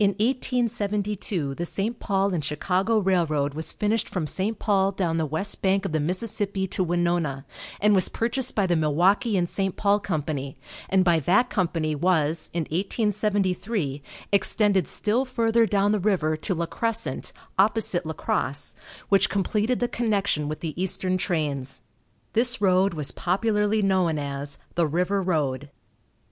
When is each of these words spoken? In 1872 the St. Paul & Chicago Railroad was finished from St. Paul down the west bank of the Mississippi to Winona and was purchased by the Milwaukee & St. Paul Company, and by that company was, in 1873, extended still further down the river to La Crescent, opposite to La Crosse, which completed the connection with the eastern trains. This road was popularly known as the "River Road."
In 0.00 0.16
1872 0.18 1.54
the 1.54 1.64
St. 1.64 2.00
Paul 2.00 2.32
& 2.40 2.40
Chicago 2.40 2.98
Railroad 2.98 3.54
was 3.54 3.70
finished 3.72 4.08
from 4.08 4.26
St. 4.26 4.58
Paul 4.58 4.90
down 4.90 5.16
the 5.16 5.24
west 5.26 5.62
bank 5.62 5.84
of 5.84 5.92
the 5.92 6.00
Mississippi 6.00 6.66
to 6.66 6.82
Winona 6.82 7.46
and 7.80 7.94
was 7.94 8.08
purchased 8.08 8.56
by 8.56 8.66
the 8.66 8.74
Milwaukee 8.74 9.46
& 9.46 9.46
St. 9.46 9.76
Paul 9.76 10.00
Company, 10.00 10.56
and 10.88 11.04
by 11.04 11.20
that 11.20 11.50
company 11.50 11.94
was, 11.94 12.50
in 12.52 12.62
1873, 12.62 14.02
extended 14.32 14.88
still 14.88 15.24
further 15.24 15.66
down 15.66 15.92
the 15.92 16.00
river 16.00 16.36
to 16.38 16.52
La 16.52 16.66
Crescent, 16.66 17.32
opposite 17.60 18.02
to 18.02 18.08
La 18.08 18.14
Crosse, 18.14 18.74
which 19.08 19.30
completed 19.30 19.78
the 19.78 19.86
connection 19.86 20.48
with 20.48 20.58
the 20.58 20.74
eastern 20.82 21.16
trains. 21.16 21.80
This 22.32 22.60
road 22.60 22.92
was 22.92 23.12
popularly 23.12 23.82
known 23.82 24.18
as 24.18 24.58
the 24.74 24.88
"River 24.88 25.22
Road." 25.22 25.70